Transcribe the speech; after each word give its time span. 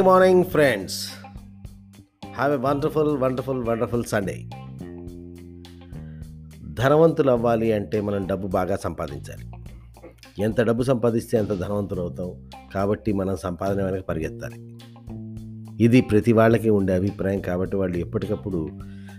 Morning 0.00 0.18
morning 0.18 0.44
friends 0.44 1.08
have 2.34 2.52
a 2.52 2.56
wonderful 2.56 3.18
wonderful 3.18 3.66
wonderful 3.66 4.04
Sunday 4.04 4.44
ధనవంతులు 6.74 7.30
అవ్వాలి 7.30 7.72
అంటే 7.72 8.00
మనం 8.00 8.26
డబ్బు 8.26 8.48
బాగా 8.48 8.76
సంపాదించాలి. 8.76 9.50
ఎంత 10.42 10.60
డబ్బు 10.60 10.82
సంపాదిస్తే 10.82 11.38
అంత 11.38 11.48
ధనవంతులు 11.48 12.00
అవుతాం. 12.00 12.48
కాబట్టి 12.74 13.12
మనం 13.12 13.36
సంపాదన 13.36 13.84
వెనక 13.84 14.04
పరిగెత్తాలి. 14.04 14.78
ఇది 15.84 16.00
ప్రతి 16.00 16.32
వాళ్ళకి 16.32 16.70
ఉండే 16.70 16.94
అభిప్రాయం 16.94 17.40
కాబట్టి 17.40 17.76
వాళ్ళు 17.76 17.98
ఎప్పటికప్పుడు 17.98 18.68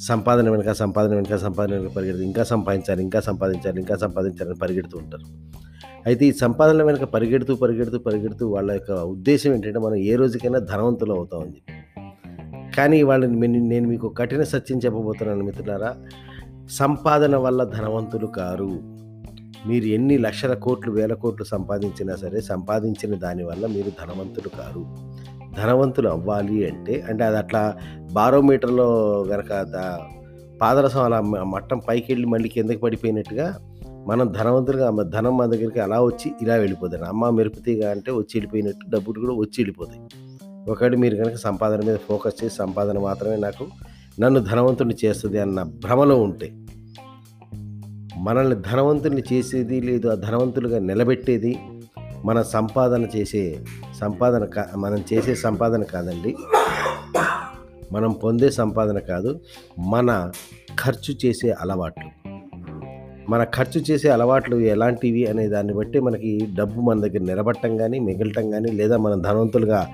సంపాదన 0.00 0.50
వెనుక 0.50 0.72
సంపాదన 0.72 1.14
వెనుక 1.14 1.36
సంపాదన 1.36 1.74
వెనుక 1.74 1.92
పరిగెడుతూ 1.92 2.24
ఇంకా 2.24 2.44
సంపాదించాలి 2.44 3.02
ఇంకా 3.02 3.20
సంపాదించాలి 3.20 3.80
ఇంకా 3.80 3.96
సంపాదించాలని 3.96 4.54
పరిగెడుతూ 4.54 4.98
ఉంటారు. 4.98 5.24
అయితే 6.06 6.26
ఈ 6.26 6.32
సంపాదన 6.32 6.82
వెనుక 6.82 7.04
పరిగెడుతూ 7.04 7.54
పరిగెడుతూ 7.54 7.98
పరిగెడుతూ 7.98 8.48
వాళ్ళ 8.48 8.72
యొక్క 8.72 8.90
ఉద్దేశం 8.90 9.54
ఏంటంటే 9.54 9.78
మనం 9.78 9.94
ఏ 9.94 10.14
రోజుకైనా 10.14 10.58
ధనవంతులు 10.58 11.12
అవుతామని 11.12 11.48
చెప్పి. 11.48 11.72
కానీ 12.76 13.02
వాళ్ళని 13.02 13.58
నేను 13.58 13.88
మీకు 13.88 14.08
కఠిన 14.08 14.42
సత్యం 14.42 14.78
చెప్పబోతున్నాను 14.78 15.44
మిత్రులారా. 15.44 15.96
సంపాదన 16.70 17.36
వల్ల 17.36 17.64
ధనవంతులు 17.64 18.26
కారు. 18.26 18.70
మీరు 19.68 19.84
ఎన్ని 19.84 20.18
లక్షల 20.18 20.54
కోట్లు 20.54 20.92
వేల 20.92 21.14
కోట్లు 21.14 21.44
సంపాదించినా 21.44 22.16
సరే 22.16 22.40
సంపాదించిన 22.40 23.14
దానివల్ల 23.14 23.66
మీరు 23.66 23.90
ధనవంతులు 23.90 24.48
కారు. 24.48 24.86
ధనవంతులు 25.56 26.08
అవ్వాలి 26.08 26.68
అంటే 26.68 27.04
అంటే 27.08 27.24
అది 27.24 27.36
అట్లా 27.36 27.76
బారోమీటర్లో 28.12 28.88
గనక 29.28 29.62
దా 29.62 29.98
పాదరసం 30.62 31.04
అలా 31.04 31.20
మట్టం 31.44 31.80
పైకి 31.88 32.12
వెళ్ళి 32.12 32.26
మళ్ళీ 32.26 32.48
కిందకి 32.48 32.78
పడిపోయినట్టుగా 32.78 33.58
మనం 34.06 34.32
ధనవంతులుగా 34.32 35.02
ధనం 35.02 35.36
మన 35.36 35.50
దగ్గరికి 35.50 35.80
అలా 35.80 36.02
వచ్చి 36.02 36.32
ఇలా 36.42 36.54
వెళ్ళిపోతాయి 36.54 37.02
అమ్మ 37.02 37.30
మెరుపుతీగా 37.30 37.90
అంటే 37.90 38.10
వచ్చి 38.10 38.34
వెళ్ళిపోయినట్టు 38.34 38.90
డబ్బులు 38.90 39.20
కూడా 39.20 39.32
వచ్చి 39.32 39.54
వెళ్ళిపోతాయి. 39.58 40.00
ఒకటి 40.70 40.96
మీరు 40.96 41.16
కనుక 41.16 41.34
సంపాదన 41.34 41.80
మీద 41.86 41.96
ఫోకస్ 41.96 42.44
చేసి 42.44 42.56
సంపాదన 42.56 42.98
మాత్రమే 42.98 43.36
నాకు 43.36 43.66
నన్ను 44.20 44.40
ధనవంతుని 44.40 44.94
చేస్తుంది 45.04 45.38
అన్న 45.38 45.62
భ్రమలో 45.62 46.16
ఉంటే 46.22 46.52
మనల్ని 48.16 48.62
ధనవంతుల్ని 48.62 49.22
చేసేది 49.32 49.80
లేదు 49.80 50.08
ఆ 50.08 50.14
ధనవంతులుగా 50.14 50.78
నిలబెట్టేది 50.78 51.58
మన 52.24 52.42
సంపాదన 52.42 53.04
చేసే 53.04 53.64
సంపాదన 54.00 54.44
కా 54.44 54.66
మనం 54.76 55.04
చేసే 55.12 55.34
సంపాదన 55.34 55.82
కాదండి. 55.82 56.36
మనం 57.92 58.12
పొందే 58.12 58.50
సంపాదన 58.50 58.98
కాదు 58.98 59.40
మన 59.78 60.32
ఖర్చు 60.84 61.14
చేసే 61.26 61.50
అలవాట్లు. 61.50 62.30
మన 63.30 63.44
ఖర్చు 63.44 63.80
చేసే 63.80 64.08
అలవాట్లు 64.08 64.56
ఎలాంటివి 64.56 65.26
అనే 65.26 65.48
దాన్ని 65.48 65.74
బట్టి 65.74 66.00
మనకి 66.00 66.48
డబ్బు 66.54 66.80
మన 66.80 67.00
దగ్గర 67.00 67.18
నిలబట్టం 67.18 67.76
కానీ 67.76 67.98
మిగలటం 67.98 68.50
కానీ 68.50 68.72
లేదా 68.72 68.96
మనం 68.96 69.20
ధనవంతులుగా 69.20 69.88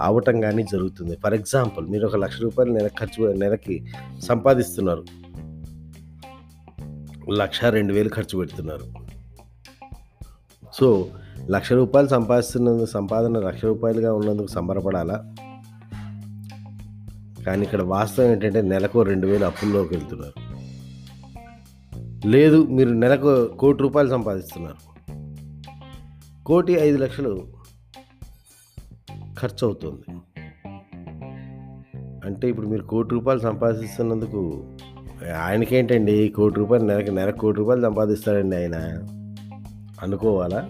అవటం 0.00 0.40
కానీ 0.40 0.62
జరుగుతుంది. 0.62 1.16
ఫర్ 1.24 1.34
ఎగ్జాంపుల్ 1.34 1.88
మీరు 1.88 2.06
ఒక 2.06 2.16
లక్ష 2.16 2.40
రూపాయలు 2.40 2.72
నెల 2.72 2.86
ఖర్చు 2.86 3.32
నెలకి 3.32 3.86
సంపాదిస్తున్నారు. 4.18 5.04
లక్ష 7.30 7.64
రెండు 7.64 7.92
వేలు 7.92 8.08
ఖర్చు 8.08 8.38
పెడుతున్నారు. 8.38 8.84
సో 10.74 11.06
లక్ష 11.50 11.72
రూపాయలు 11.72 12.08
సంపాదిస్తున్నందుకు 12.08 12.86
సంపాదన 12.86 13.38
లక్ష 13.38 13.64
రూపాయలుగా 13.64 14.14
ఉన్నందుకు 14.14 14.46
సంబరపడాలా? 14.46 15.34
కానీ 17.46 17.62
ఇక్కడ 17.62 17.82
వాస్తవం 17.82 18.26
ఏంటంటే 18.26 18.62
నెలకు 18.62 19.02
రెండు 19.02 19.26
వేలు 19.26 19.44
అప్పుల్లోకి 19.44 19.94
వెళ్తున్నారు. 19.94 20.54
లేదు 22.28 22.66
మీరు 22.66 22.90
నెలకు 22.90 23.46
కోటి 23.46 23.82
రూపాయలు 23.82 24.08
సంపాదిస్తున్నారు. 24.08 24.94
కోటి 26.46 26.72
ఐదు 26.72 26.98
లక్షలు 26.98 27.46
ఖర్చు 29.40 29.66
అవుతుంది 29.66 30.20
అంటే 32.24 32.48
ఇప్పుడు 32.48 32.66
మీరు 32.66 32.82
కోటి 32.82 33.14
రూపాయలు 33.14 33.40
సంపాదిస్తున్నందుకు 33.40 34.64
ఆయనకేంటండి? 35.42 36.28
కోటి 36.28 36.54
రూపాయలు 36.54 36.84
నెలకి 36.84 37.10
నెలకు 37.10 37.38
కోటి 37.38 37.58
రూపాయలు 37.58 37.82
సంపాదిస్తాడండి 37.82 38.56
ఆయన. 38.56 38.76
అనుకోవాలా? 40.02 40.68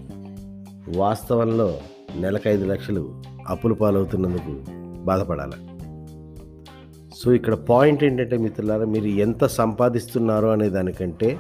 వాస్తవంలో 0.88 1.78
నెలకు 2.16 2.48
ఐదు 2.48 2.64
లక్షలు 2.64 3.22
అప్పులు 3.48 3.74
పాలవుతున్నందుకు 3.74 4.64
బాధపడాలి. 5.04 5.52
సో 7.16 7.32
ఇక్కడ 7.32 7.54
పాయింట్ 7.54 8.04
ఏంటంటే 8.04 8.36
మిత్రులారా 8.36 8.84
మీరు 8.84 9.06
ఎంత 9.06 9.46
సంపాదిస్తున్నారో 9.46 10.48
అనే 10.48 10.68
దానికంటే 10.68 11.38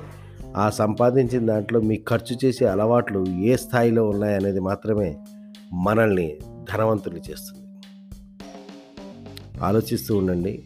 ఆ 0.56 0.70
సంపాదించిన 0.70 1.46
దాంట్లో 1.46 1.80
మీ 1.80 2.02
ఖర్చు 2.08 2.36
చేసే 2.44 2.66
అలవాట్లు 2.66 3.24
ఏ 3.28 3.56
స్థాయిలో 3.56 4.08
ఉన్నాయనేది 4.08 4.60
మాత్రమే 4.60 5.16
మనల్ని 5.72 6.36
ధనవంతులు 6.72 7.16
చేస్తుంది. 7.16 7.64
ఆలోచిస్తూ 9.62 10.16
ఉండండి. 10.16 10.62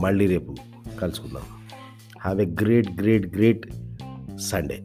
మళ్ళీ 0.00 0.26
రేపు 0.26 0.54
కలుసుకుందాం. 1.00 1.42
Have 2.20 2.40
a 2.40 2.46
great 2.46 3.00
great 3.00 3.36
great 3.36 3.66
Sunday 4.40 4.82